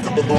started 0.00 0.24
the 0.24 0.32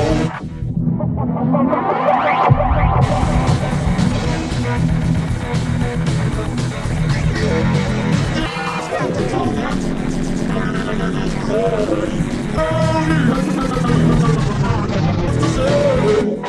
oh 16.12 16.48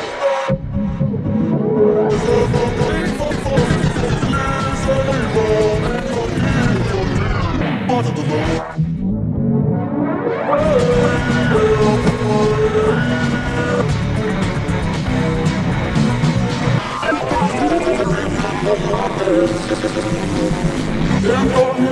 Gracias. 21.23 21.90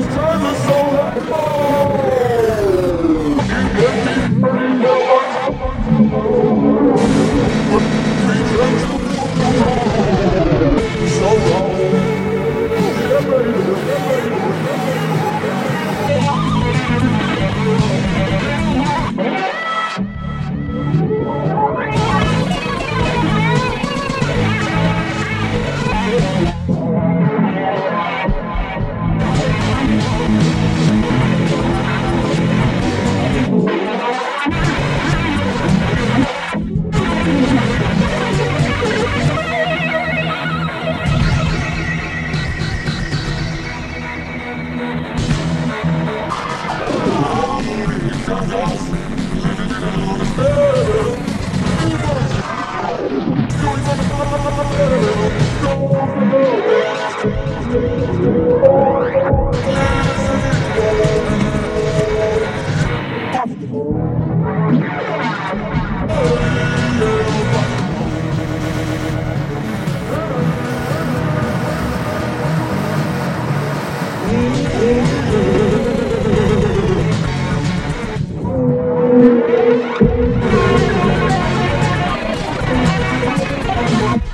Wow. 48.59 48.89